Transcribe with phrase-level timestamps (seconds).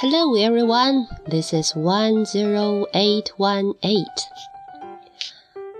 [0.00, 4.04] Hello everyone, this is 10818.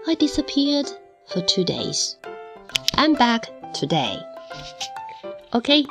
[0.07, 0.91] I disappeared
[1.27, 2.17] for two days.
[2.95, 4.19] I'm back today.
[5.51, 5.85] OK，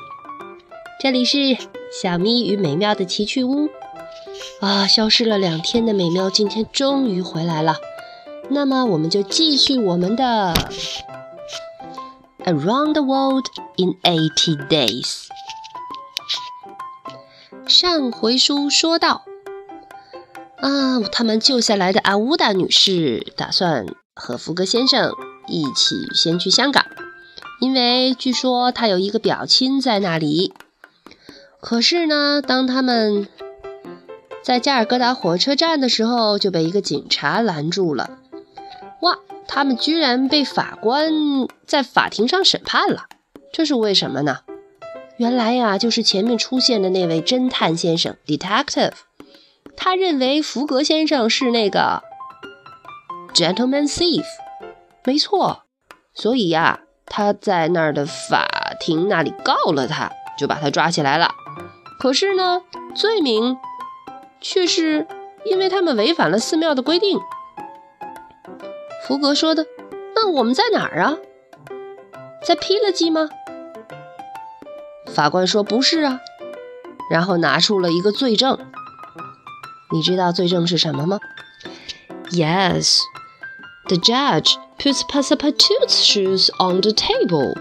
[0.99, 1.55] 这里是
[2.01, 3.69] 小咪与美妙的奇趣屋。
[4.61, 7.77] 啊，消失了两天的美妙今天终于回来了。
[8.49, 10.53] 那么我们就继续我们的
[12.44, 15.26] Around the World in Eighty Days。
[17.66, 19.24] 上回书说到，
[20.56, 25.12] 啊，他们救下来的阿乌达女士打算和福格先生
[25.46, 26.86] 一起先去香港，
[27.60, 30.54] 因为据说他有一个表亲在那里。
[31.60, 33.28] 可是呢，当他们
[34.42, 38.19] 在加尔各答火车站的时候，就被一个警察拦住了。
[39.02, 39.18] 哇，
[39.48, 41.12] 他们居然被法官
[41.66, 43.04] 在法庭上审判了，
[43.52, 44.40] 这是为什么呢？
[45.16, 48.92] 原来呀，就是前面出现的那位侦探先生，detective，
[49.76, 52.02] 他认为福格先生是那个
[53.34, 54.24] gentleman thief，
[55.04, 55.64] 没错，
[56.14, 58.48] 所以呀，他在那儿的法
[58.80, 61.34] 庭那里告了他，就把他抓起来了。
[61.98, 62.62] 可是呢，
[62.94, 63.58] 罪名
[64.40, 65.06] 却是
[65.44, 67.18] 因为他们违反了寺庙的规定。
[69.10, 69.66] 福格说的，
[70.14, 71.16] 那我们在哪儿啊？
[72.46, 73.28] 在 p 了 g 吗？
[75.08, 76.20] 法官说：“不是啊。”
[77.10, 78.56] 然后拿出了一个罪证。
[79.90, 81.18] 你知道罪证是什么吗
[82.30, 83.00] ？Yes,
[83.88, 87.58] the judge puts Passepartout's shoes on the table.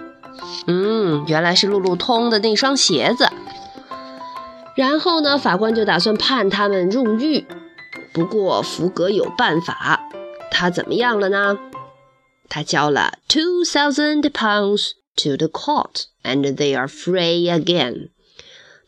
[0.67, 3.27] 嗯，原来是路路通的那双鞋子。
[4.75, 7.47] 然后呢，法官就打算判他们入狱。
[8.13, 10.08] 不过福格有办法，
[10.59, 11.57] 他怎么样了呢？
[12.49, 16.07] 他交了 two thousand pounds to the court.
[16.21, 18.09] And they are free again。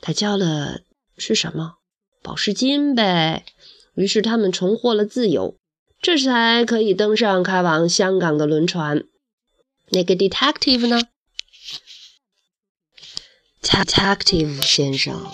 [0.02, 0.82] 他交了
[1.18, 1.76] 是什么？
[2.22, 3.46] 保释金呗。
[3.94, 5.56] 于是他们重获了自由，
[6.02, 9.06] 这才可以登上开往香港的轮船。
[9.92, 11.00] 那个 detective 呢
[13.62, 15.26] ？detective 先生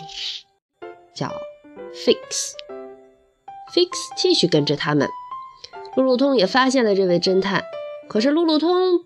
[1.16, 1.34] 叫
[1.96, 2.52] Fix。
[3.74, 5.10] Fix 继续跟着他们。
[5.98, 7.66] 路路通也发现了这位侦探，
[8.08, 9.02] 可是路路通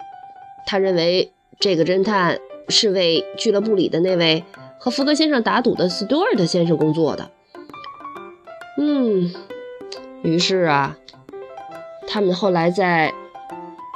[0.67, 2.37] 他认为这个侦探。
[2.69, 4.45] 是为俱乐部里的那位
[4.79, 7.29] 和福格先生打赌的斯图尔特先生工作的。
[8.77, 9.33] 嗯，
[10.21, 10.95] 于是啊，
[12.07, 13.13] 他们后来在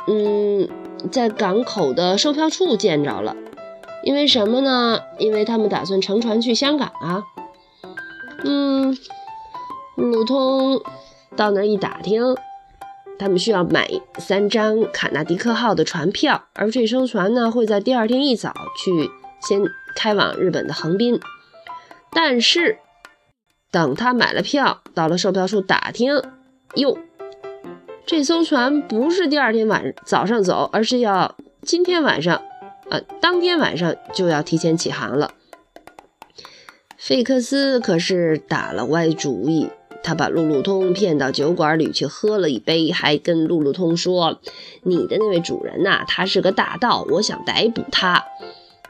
[0.08, 0.68] 嗯
[1.10, 3.38] 在港口的售票处见着了。
[4.04, 5.00] 因为什么呢？
[5.20, 7.24] 因为他们打算乘船去香港啊。
[8.44, 8.98] 嗯，
[9.96, 10.82] 路通
[11.38, 12.36] 到那儿一打听。
[13.18, 18.54] 他们需要买三张卡纳迪克号的船票，而这艘船呢会在第二天一早
[18.84, 19.10] 去
[19.42, 19.62] 先
[19.96, 21.20] 开往日本的横滨。
[22.12, 22.78] 但是
[23.72, 26.22] 等他买了票，到了售票处打听，
[26.76, 26.98] 哟，
[28.06, 32.42] 这艘船不是第二天晚早上走，而是要今天晚上，
[32.90, 35.32] 呃，当天晚上就要提前起航了。
[36.98, 39.70] 费克斯可是打了歪主意。
[40.06, 44.40] 他把路路通骗到酒馆里去喝了一杯，还跟路路通说
[44.86, 48.24] ：“你的那位主人呐，他是个大盗，我想逮捕他。”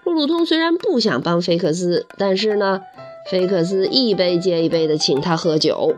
[0.04, 2.82] 路路通虽然不想帮菲克斯，但是呢，
[3.32, 5.96] 菲克斯一杯接一杯的请他喝酒，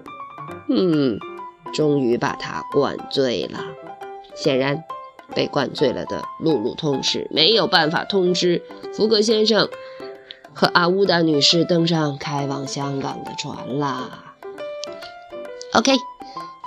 [0.70, 1.18] 嗯，
[1.74, 3.66] 终于把他灌醉了。
[4.36, 4.84] 显然，
[5.34, 8.62] 被灌醉了的路路通是没有办法通知
[8.94, 9.68] 福格先生
[10.54, 14.27] 和阿乌达女士登上开往香港的船啦。
[15.77, 15.93] OK，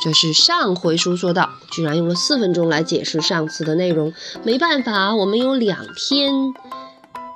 [0.02, 4.14] 这是上回书说到，居然用了四分钟来解释上次的内容。
[4.44, 6.34] 没办法，我们有两天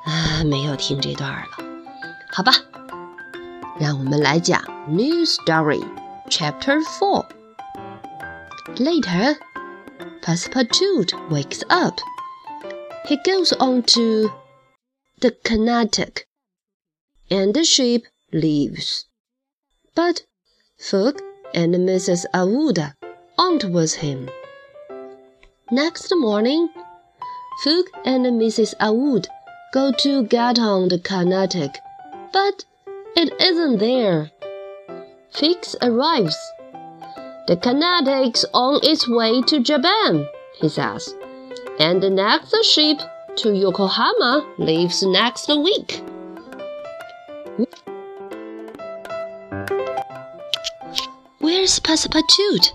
[0.06, 1.48] 啊没有听这段了，
[2.32, 2.54] 好吧？
[3.80, 5.84] 让我们来讲 New Story
[6.30, 9.38] Chapter Four。Later,
[10.22, 11.96] Passepartout wakes up.
[13.06, 14.30] He goes on to
[15.22, 16.26] the Carnatic,
[17.30, 19.06] and the ship leaves.
[19.96, 20.24] But
[20.78, 21.22] Fogg
[21.55, 22.27] and Mrs.
[22.35, 22.95] Aouda
[23.39, 24.29] aren't with him.
[25.71, 26.69] Next morning,
[27.63, 28.75] Fogg and Mrs.
[28.81, 29.27] Aouda
[29.73, 31.79] go to get on the Carnatic,
[32.33, 32.65] but
[33.17, 34.31] it isn't there.
[35.33, 36.37] Fix arrives.
[37.47, 40.27] The Carnatic's on its way to Japan,
[40.61, 41.15] he says,
[41.79, 42.99] and the next ship
[43.37, 46.03] to Yokohama leaves next week.
[51.44, 52.72] Where's Passepartout?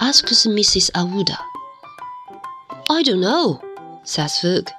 [0.00, 0.90] asks Mrs.
[0.92, 1.38] Awuda.
[2.90, 3.60] I don't know,
[4.04, 4.70] says Fogg.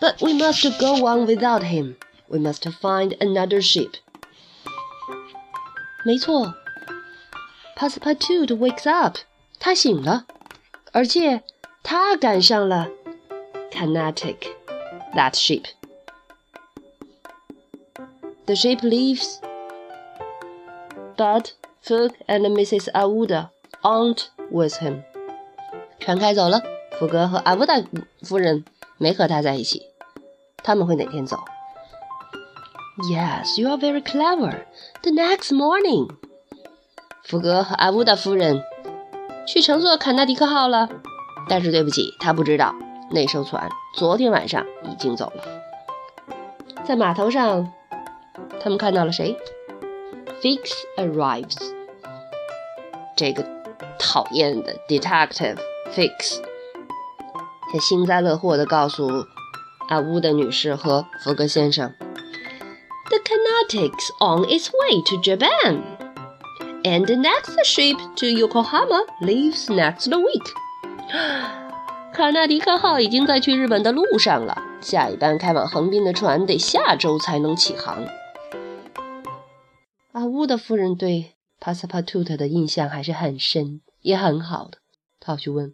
[0.00, 1.96] But we must go on without him.
[2.28, 3.96] We must find another ship.
[6.04, 6.54] 没错，
[7.76, 9.16] Passepartout wakes up，
[9.58, 10.26] 他醒了，
[10.92, 11.42] 而且
[11.82, 12.88] 他赶上了
[13.70, 14.54] Carnatic
[15.14, 15.66] that ship.
[18.46, 19.40] The ship leaves,
[21.16, 21.52] but
[21.85, 22.89] Fogg and Mrs.
[22.93, 23.49] Aouda
[23.83, 25.03] aren't with him.
[25.99, 26.61] 船开走了，
[26.97, 27.75] 福格和阿乌达
[28.21, 28.63] 夫人
[28.97, 29.87] 没和他在一起。
[30.63, 31.43] 他们会哪天走
[33.11, 34.63] ？Yes, you are very clever.
[35.01, 36.09] The next morning，
[37.25, 38.63] 福格和阿乌达夫人
[39.45, 40.87] 去乘坐卡纳迪克号了。
[41.49, 42.73] 但是对不起，他不知道
[43.11, 45.43] 那艘船昨天晚上已经走了。
[46.85, 47.73] 在码头上，
[48.61, 49.37] 他们看到了谁
[50.43, 51.55] Fix arrives。
[53.15, 53.45] 这个
[53.97, 55.57] 讨厌的 Detective
[55.95, 56.41] Fix，
[57.71, 59.07] 他幸灾乐祸地告诉
[59.87, 61.93] 阿乌的女士和福格先生
[63.07, 65.79] ：“The Carnatic's on its way to Japan,
[66.83, 70.19] and the next ship to Yokohama leaves next week.
[70.19, 70.51] week。”
[72.13, 78.05] 卡纳迪克号已经在去日本的路上了，下一班开往横滨的船得下周才能起航。
[80.13, 84.77] 阿乌的夫人对帕萨帕图特的印象还是很深，也很好的。
[85.19, 85.73] 他去问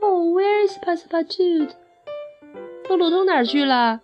[0.00, 1.72] ：“Oh, where is Passepartout？”
[2.88, 4.00] 露露都哪儿去了？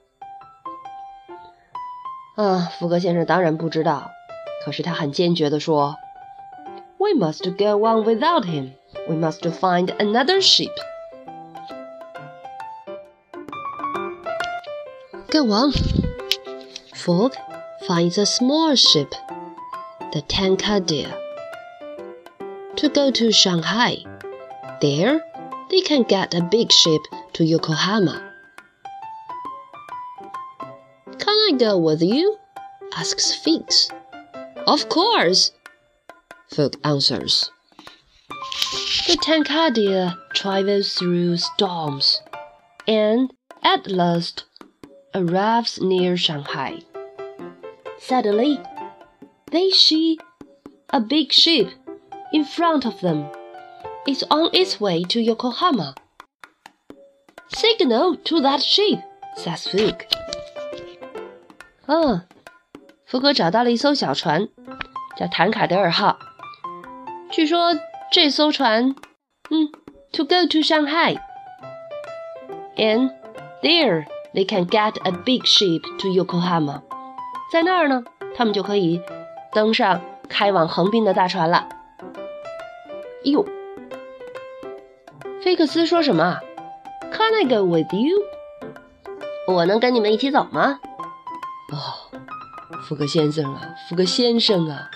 [2.37, 4.11] 啊，福格先生当然不知道，
[4.66, 5.96] 可是他很坚决地说
[6.99, 8.72] ：“We must go on without him.
[9.08, 10.75] We must find another ship.”
[15.31, 15.72] Go on.
[16.93, 17.32] Fogg
[17.88, 19.08] finds a small ship
[20.14, 21.12] the Tankadere,
[22.76, 23.96] to go to Shanghai.
[24.81, 25.20] There,
[25.70, 27.02] they can get a big ship
[27.32, 28.22] to Yokohama.
[31.19, 32.38] Can I go with you?
[32.96, 33.90] asks Fix.
[34.69, 35.50] Of course,
[36.46, 37.50] Fogg answers.
[39.08, 42.22] The Tankadere travels through storms
[42.87, 43.34] and
[43.64, 44.44] at last
[45.12, 46.82] arrives near Shanghai.
[47.99, 48.60] Suddenly,
[49.54, 50.18] they see
[50.89, 51.69] a big ship
[52.31, 53.25] in front of them.
[54.06, 55.95] It's on its way to Yokohama.
[57.50, 59.00] Signal to that ship,
[59.36, 60.06] says Fogg.
[61.88, 62.21] 嗯，
[63.06, 64.48] 福格找到了一艘小船，
[65.18, 66.19] 叫坦卡德尔号。
[67.31, 67.75] 据说
[68.12, 68.95] 这艘船，
[69.50, 69.71] 嗯，
[70.12, 73.12] to go to Shanghai，and
[73.62, 76.81] there they can get a big ship to Yokohama。
[77.51, 78.04] 在那儿呢，
[78.36, 79.01] 他们就可以
[79.55, 81.69] 登上开往横滨的大船了。
[83.23, 83.47] 哟，
[85.43, 86.41] 菲克斯说什么
[87.12, 88.19] ？Can I go with you？
[89.47, 90.81] 我能跟你们一起走吗？
[91.73, 92.19] 哦，
[92.89, 94.91] 福格先生啊，福格先生啊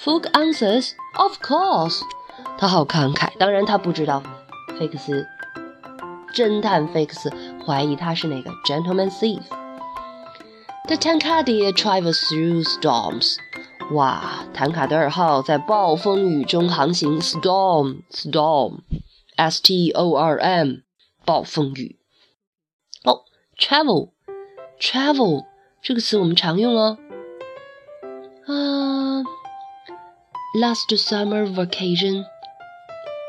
[0.00, 2.00] Fog answers, "Of course."
[2.56, 3.36] 他好慷慨。
[3.36, 4.22] 当然，他不知道
[4.78, 5.26] 菲克斯
[6.32, 7.32] 侦探菲克斯
[7.66, 9.42] 怀疑他是那个 gentleman thief。
[10.86, 13.36] The Tankadere travels through storms.
[13.92, 17.18] 哇，坦卡德尔号在暴风雨中航行。
[17.20, 18.80] Storm, storm,
[19.36, 20.80] S T O R M，
[21.24, 21.98] 暴风雨。
[23.04, 23.22] 哦
[23.58, 24.10] ，travel,
[24.78, 25.46] travel。
[25.80, 26.98] 这个词我们常用哦。
[28.46, 29.22] 啊、
[30.54, 32.24] ，last summer vacation,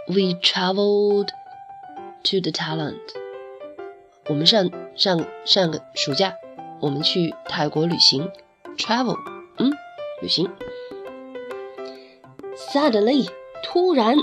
[0.08, 1.30] we traveled
[2.24, 3.00] to the Thailand。
[4.28, 6.34] 我们上上上个暑假，
[6.82, 8.30] 我们去泰国旅行
[8.78, 9.18] ，travel，
[9.58, 9.72] 嗯，
[10.21, 10.51] 旅行。
[12.73, 13.29] Suddenly，
[13.63, 14.17] 突然，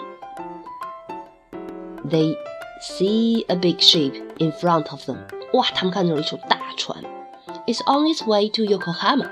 [2.09, 2.35] they
[2.81, 5.19] see a big ship in front of them。
[5.53, 7.03] 哇，他们看到了一艘大船。
[7.67, 9.29] is on its way to Yokohama，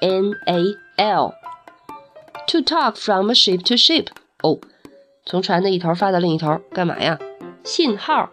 [0.00, 4.08] N A L，to talk from a ship to ship。
[4.42, 4.58] 哦，
[5.29, 7.19] 从船的一头发到另一头，干嘛呀？
[7.63, 8.31] 信号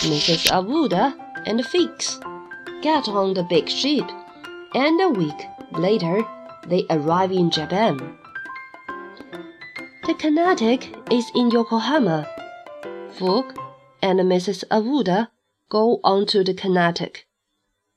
[0.01, 0.51] Mrs.
[0.51, 2.19] Aouda, and Fix
[2.81, 4.09] get on the big ship,
[4.75, 6.23] and a week later
[6.67, 7.97] they arrive in Japan.
[10.05, 12.27] The Carnatic is in Yokohama.
[13.17, 13.57] Fogg
[14.01, 14.63] and Mrs.
[14.69, 15.29] Aouda
[15.69, 17.25] go on to the Carnatic.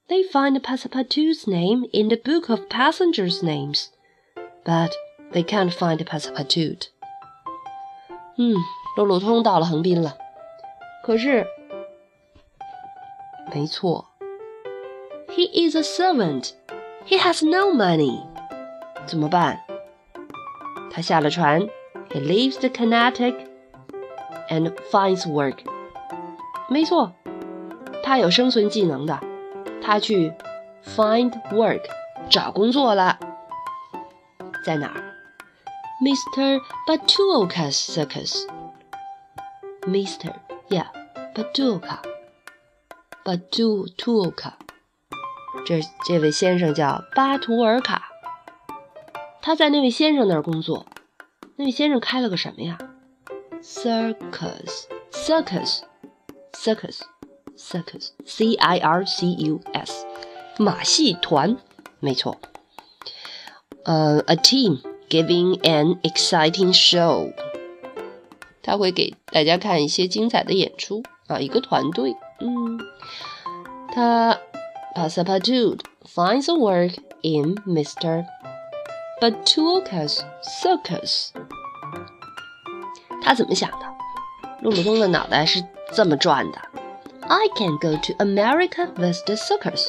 [0.08, 3.90] They find Passepartout's name in the book of passengers' names,
[4.64, 4.94] but
[5.32, 6.88] they can't find Passepartout.
[8.36, 8.56] Hmm, 嗯，
[8.96, 10.16] 陆路通到了横滨了，
[11.04, 11.46] 可是，
[13.52, 14.06] 没错，
[15.29, 16.51] ，He is a servant.
[17.05, 18.21] He has no money.
[19.05, 19.59] 怎么办？
[20.91, 21.67] 他下了船，
[22.09, 23.35] He leaves the Carnatic
[24.49, 25.57] and finds work.
[26.69, 27.13] 没错，
[28.03, 29.19] 他有生存技能的，
[29.81, 30.33] 他去
[30.95, 31.81] find work
[32.29, 33.17] 找工作了，
[34.65, 35.03] 在哪儿？
[36.01, 36.59] Mr.
[36.87, 38.45] Batuoka's circus.
[39.87, 40.33] Mr.
[40.69, 40.87] Yeah,
[41.33, 41.99] Batuoka.
[43.25, 44.53] Batuoka.
[45.66, 48.08] 这这位先生叫巴图尔卡，
[49.42, 50.86] 他在那位先生那儿工作。
[51.56, 52.78] 那位先生开了个什么呀
[53.62, 55.80] ？Circus, circus,
[56.52, 57.00] circus,
[57.56, 60.06] circus, C I R C U S，
[60.58, 61.56] 马戏团，
[62.00, 62.36] 没错。
[63.84, 67.32] 呃、uh,，a team giving an exciting show，
[68.62, 72.78] 他会给大家看一些精彩的演出啊，一个团队，嗯，
[73.92, 74.38] 他
[74.98, 76.90] Passepartout finds a work
[77.22, 78.26] in Mr.
[79.22, 81.30] Batuoka's circus。
[83.22, 83.86] 他怎么想的？
[84.60, 85.62] 路路东的脑袋是
[85.94, 86.58] 这么转的。
[87.28, 89.86] I can go to America with the circus。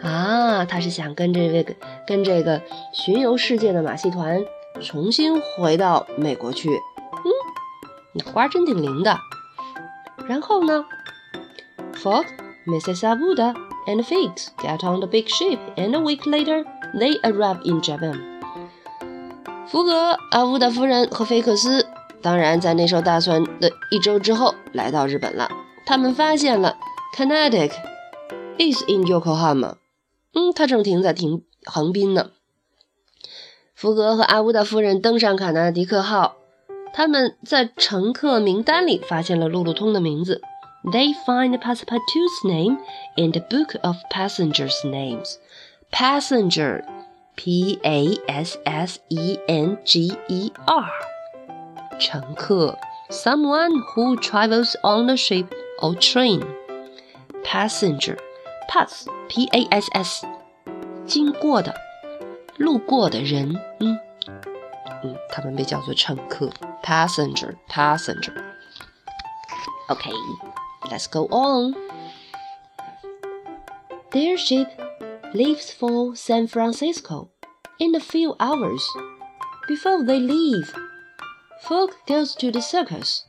[0.00, 1.74] 啊，他是想跟这个
[2.06, 4.40] 跟这个巡游世界的马戏团
[4.80, 6.68] 重新回到美国去。
[6.70, 7.26] 嗯，
[8.12, 9.18] 脑瓜真挺灵的。
[10.28, 10.84] 然后呢
[11.94, 12.26] ？Fog,
[12.68, 13.00] Mrs.
[13.00, 13.56] Abuda
[13.90, 18.18] and Fix get on the big ship, and a week later they arrive in Japan.
[19.66, 21.86] 福格、阿乌达夫人和菲克斯
[22.22, 25.50] 当然在那艘大船的一周之后来到日本了。
[25.86, 26.76] 他们发现了
[27.16, 27.72] Carnatic
[28.58, 29.76] is in Yokohama。
[30.32, 32.30] 嗯，它正停在停横滨呢。
[33.74, 36.36] 福格和阿乌达夫人登上卡纳迪克号，
[36.92, 40.42] 他们在乘客名单里发现了路路通的名字。
[40.91, 42.77] They find Passepartout's name
[43.17, 45.39] in the book of passengers' names.
[45.91, 46.83] Passenger,
[47.35, 50.89] P A S S E N G E R.
[51.99, 52.77] 乘客，
[53.09, 55.47] someone who travels on a ship
[55.81, 56.45] or train.
[57.43, 58.17] Passenger,
[58.67, 60.25] pass, P A S S.
[61.07, 61.73] 经过的，
[62.57, 63.97] 路过的人，嗯
[65.03, 66.49] 嗯，他们被叫做乘客，
[66.83, 68.33] passenger, passenger.
[70.90, 71.74] Let's go on.
[74.12, 74.68] Their ship
[75.32, 77.30] leaves for San Francisco
[77.78, 78.84] in a few hours.
[79.68, 80.74] Before they leave,
[81.62, 83.26] Fogg goes to the circus.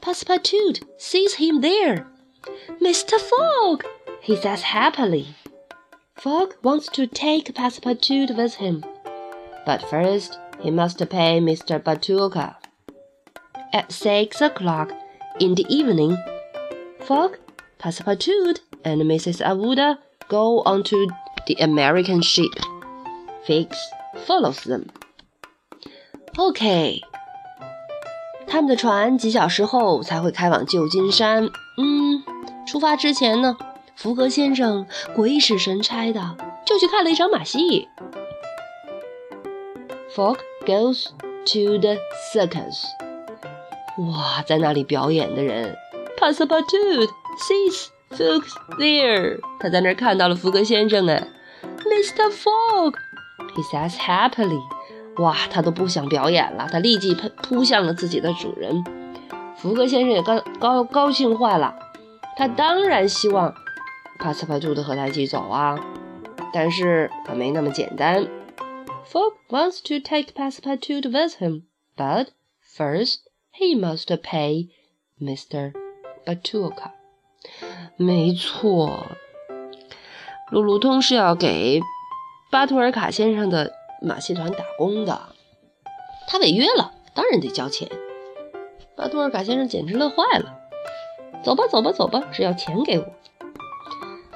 [0.00, 2.06] Passepartout sees him there.
[2.80, 3.18] Mr.
[3.20, 3.84] Fogg,
[4.20, 5.36] he says happily.
[6.16, 8.84] Fogg wants to take Passepartout with him,
[9.64, 11.80] but first he must pay Mr.
[11.80, 12.56] Batulka.
[13.72, 14.92] At six o'clock
[15.38, 16.16] in the evening,
[17.06, 17.36] Fogg,
[17.78, 19.40] Passepartout, and Mrs.
[19.40, 19.98] Avuda
[20.28, 21.06] go onto
[21.46, 22.50] the American ship.
[23.46, 23.76] Fix
[24.26, 24.88] follows them.
[26.36, 27.00] Okay.
[28.48, 31.48] 他们的船几小时后才会开往旧金山。
[31.78, 32.24] 嗯，
[32.66, 33.56] 出发之前呢，
[33.94, 34.84] 福格先生
[35.14, 37.88] 鬼使神差的就去看了一场马戏。
[40.12, 41.06] Fogg goes
[41.44, 41.98] to the
[42.32, 42.82] circus。
[43.98, 45.76] 哇，在那里表演的人
[46.18, 47.08] ，Passepartout
[47.38, 48.44] sees Fogg
[48.78, 49.38] there。
[49.60, 51.28] 他在那儿看到了福格先生哎
[51.78, 52.30] ，Mr.
[52.30, 54.60] Fogg，he says happily。
[55.18, 58.84] 哇，他都不想表演了，他立即扑扑向了自己的主人。
[59.56, 61.74] 福格先生也高高高兴坏了，
[62.36, 63.54] 他当然希望
[64.18, 65.78] 帕斯帕图的和他一起走啊，
[66.52, 68.26] 但是可没那么简单。
[69.10, 71.62] Fogg wants to take Passepartout with him,
[71.96, 72.28] but
[72.76, 73.20] first
[73.58, 74.68] he must pay
[75.18, 75.72] Mr.
[76.26, 76.90] Batulka。
[77.96, 79.06] 没错，
[80.50, 81.80] 路路通是要给
[82.50, 83.72] 巴图尔卡先生的。
[84.02, 85.30] 马戏团打工的，
[86.28, 87.88] 他违约了，当然得交钱。
[88.94, 90.54] 巴图尔卡先生简直乐坏了，
[91.42, 93.06] 走吧，走吧，走吧，只要钱给我。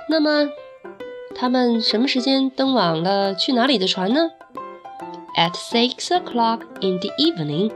[0.09, 0.49] 那么，
[1.37, 4.31] 他们什么时间登往了去哪里的船呢
[5.37, 7.71] ？At six o'clock in the evening,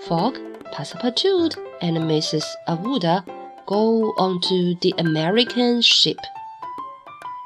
[0.00, 0.34] Fogg,
[0.74, 2.44] Passepartout, and Mrs.
[2.66, 3.22] Aouda
[3.64, 6.18] go onto the American ship.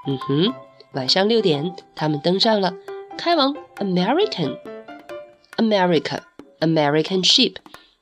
[0.07, 0.55] 嗯哼，
[0.93, 2.75] 晚上六点，他们登上了
[3.19, 4.59] 开往 American
[5.57, 6.21] America
[6.61, 7.57] American ship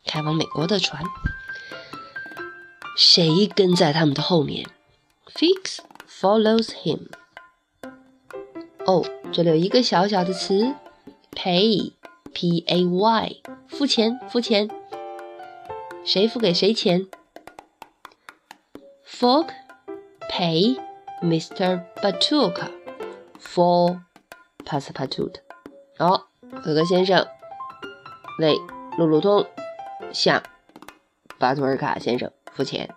[0.06, 1.02] 开往美国的船。
[2.96, 4.66] 谁跟在他们的后面
[5.34, 5.78] ？Fix
[6.08, 7.08] follows him。
[8.86, 10.74] 哦，这里有一个小小的词
[11.32, 14.70] ，pay，p a y，付钱，付钱。
[16.04, 17.06] 谁付给谁钱
[19.13, 19.51] ？Fogg
[20.29, 20.77] pay
[21.21, 21.83] Mr.
[22.01, 22.69] Batuka
[23.39, 24.01] for
[24.65, 25.35] Passepartout。
[25.97, 26.27] 好，
[26.63, 27.27] 可可先生
[28.39, 28.55] 为
[28.97, 29.45] 路路通
[30.13, 30.41] 向
[31.37, 32.89] 巴图尔卡先生付钱。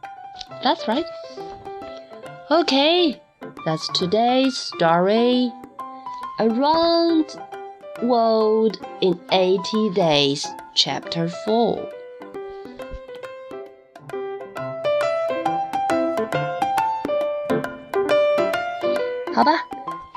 [0.62, 1.04] That's right.
[2.49, 3.21] Okay,
[3.64, 5.50] that's today's story.
[6.38, 7.37] Around
[8.02, 11.78] World in 80 Days, Chapter 4.
[19.38, 19.67] 好吧，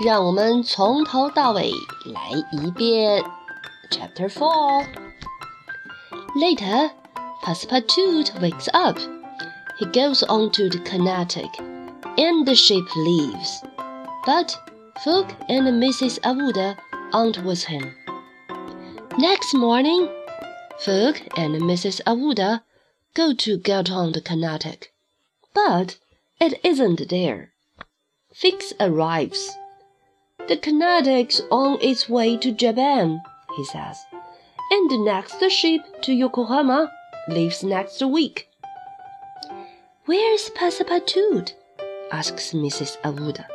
[0.03, 1.71] 让我们从头到尾
[2.07, 3.23] 来一遍。
[3.91, 4.87] Chapter Four.
[6.37, 6.91] Later,
[7.43, 8.99] Passepartout wakes up.
[9.79, 11.51] He goes on to the Carnatic,
[12.17, 13.63] and the ship leaves.
[14.25, 14.57] But
[15.05, 16.19] Fogg and Mrs.
[16.21, 16.77] Aouda
[17.13, 17.93] aren't with him.
[19.19, 20.09] Next morning,
[20.79, 22.01] Fogg and Mrs.
[22.07, 22.63] Aouda
[23.13, 24.95] go to get on the Carnatic,
[25.53, 25.99] but
[26.41, 27.50] it isn't there.
[28.33, 29.59] Fix arrives.
[30.47, 33.21] The Carnatic's on its way to Japan,
[33.57, 33.99] he says,
[34.71, 36.93] and the next ship to Yokohama
[37.29, 38.49] leaves next week.
[40.07, 41.55] Where's Passepartout?
[42.13, 43.01] asks Mrs.
[43.03, 43.47] Aouda.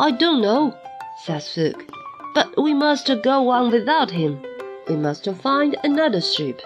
[0.00, 0.76] I don't know,
[1.24, 1.90] says Fogg,
[2.34, 4.44] but we must go on without him.
[4.88, 6.60] We must find another ship.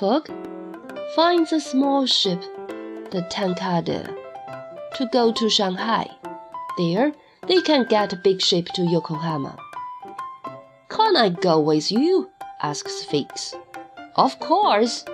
[0.00, 0.28] Fogg
[1.14, 2.40] finds a small ship,
[3.10, 4.19] the Tankade,
[4.94, 6.08] to go to Shanghai.
[6.76, 7.12] There,
[7.46, 9.56] they can get a big ship to Yokohama.
[10.88, 12.30] Can't I go with you?
[12.62, 13.54] asks Fix.
[14.16, 15.04] Of course,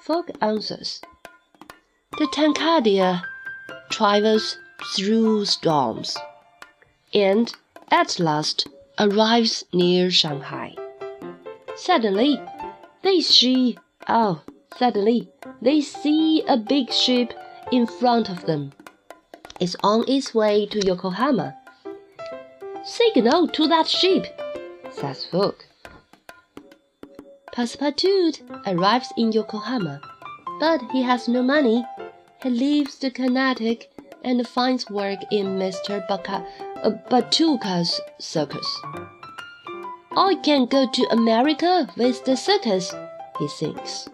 [0.00, 1.00] Fogg answers.
[2.18, 3.22] The Tankadere
[3.90, 4.58] travels
[4.96, 6.16] through storms
[7.14, 7.52] and
[7.90, 8.66] at last
[8.98, 10.74] arrives near Shanghai.
[11.76, 12.40] Suddenly,
[13.02, 14.42] they see oh,
[14.76, 15.28] suddenly
[15.62, 17.32] they see a big ship
[17.72, 18.72] in front of them.
[19.60, 21.56] It's on its way to Yokohama.
[22.84, 24.26] Signal to that ship,
[24.90, 25.54] says Fogg.
[27.54, 30.00] Passepartout arrives in Yokohama,
[30.60, 31.84] but he has no money.
[32.42, 33.90] He leaves the Carnatic
[34.22, 36.06] and finds work in Mr.
[36.08, 36.46] Baka,
[36.84, 38.80] uh, Batuka's circus.
[40.16, 42.94] I can go to America with the circus,
[43.38, 44.08] he thinks.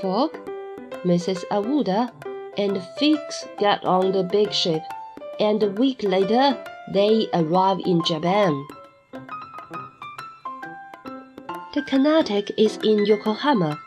[0.00, 0.36] Fogg,
[1.06, 1.44] Mrs.
[1.52, 2.10] Aouda
[2.58, 4.82] and Fix get on the big ship,
[5.38, 6.58] and a week later
[6.92, 8.66] they arrive in Japan.
[11.74, 13.78] The Carnatic is in Yokohama.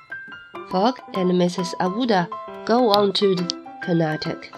[0.71, 1.73] Fogg and Mrs.
[1.81, 2.29] Aouda
[2.65, 4.53] go on to the Carnatic.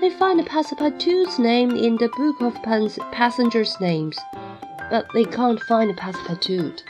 [0.00, 4.16] They find Passepartout's name in the book of Pan's passengers' names,
[4.88, 6.82] but they can't find Passepartout.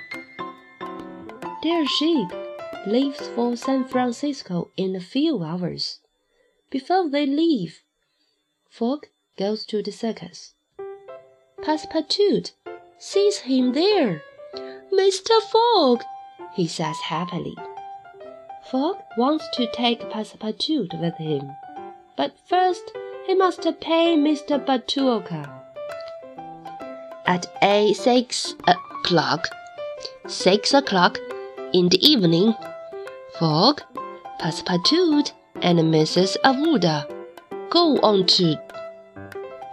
[1.62, 2.30] Their ship
[2.88, 6.00] leaves for San Francisco in a few hours.
[6.70, 7.82] Before they leave,
[8.68, 10.54] Fogg goes to the circus.
[11.62, 12.52] Passepartout
[12.98, 14.22] sees him there.
[14.92, 15.40] Mr.
[15.52, 16.02] Fogg,
[16.54, 17.56] he says happily.
[18.70, 21.50] Fogg wants to take Passepartout with him,
[22.16, 22.92] but first
[23.26, 24.64] he must pay Mr.
[24.64, 25.50] Batuoka.
[27.26, 29.48] At a six o'clock,
[30.26, 31.18] six o'clock
[31.72, 32.54] in the evening,
[33.38, 33.82] Fogg,
[34.40, 35.30] Passepartout,
[35.62, 36.36] and Mrs.
[36.44, 37.06] Aouda
[37.70, 38.56] go on to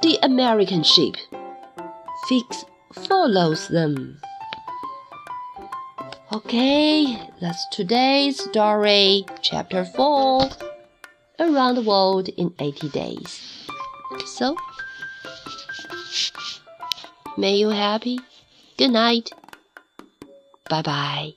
[0.03, 1.15] the American ship.
[2.27, 4.19] Fix follows them.
[6.31, 10.49] Okay, that's today's story, chapter 4
[11.39, 13.67] Around the World in 80 Days.
[14.25, 14.55] So,
[17.35, 18.19] may you happy.
[18.77, 19.31] Good night.
[20.69, 21.33] Bye bye.